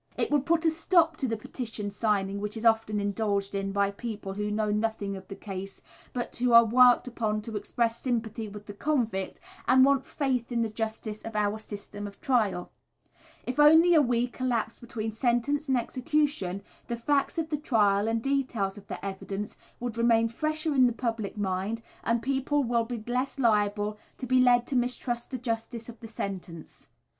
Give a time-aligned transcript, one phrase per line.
[0.17, 3.91] It would put a stop to the petition signing which is often indulged in by
[3.91, 5.79] people who know nothing of the case,
[6.11, 10.51] but who are worked upon to express sympathy with the convict, and want of faith
[10.51, 12.71] in the justice of our system of trial.
[13.45, 18.23] If only a week elapsed between sentence and execution, the facts of the trial and
[18.23, 23.03] details of the evidence would remain fresher in the public mind, and people would be
[23.05, 26.87] less liable to be led to mistrust the justice of the sentence.